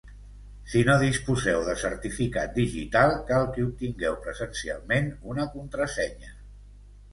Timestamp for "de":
1.67-1.75